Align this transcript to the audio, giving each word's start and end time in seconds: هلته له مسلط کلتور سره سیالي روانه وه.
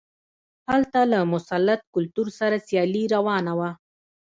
هلته 0.69 0.99
له 1.11 1.19
مسلط 1.33 1.81
کلتور 1.95 2.27
سره 2.39 2.55
سیالي 2.67 3.03
روانه 3.15 3.53
وه. 3.59 3.69